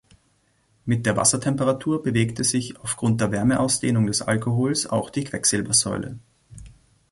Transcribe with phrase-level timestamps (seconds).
[0.83, 6.17] Mit der Wassertemperatur bewegte sich aufgrund der Wärmeausdehnung des Alkohols auch die Quecksilbersäule.